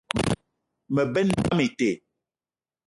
[0.93, 1.89] Me benn pam ite.